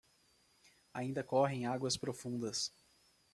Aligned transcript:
Ainda 0.95 1.23
correm 1.23 1.67
águas 1.67 1.95
profundas 1.95 2.73